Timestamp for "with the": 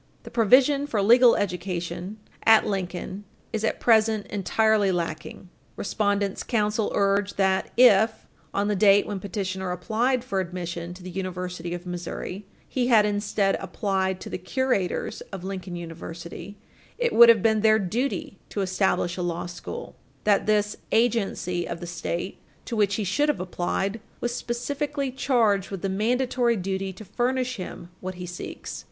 25.69-25.89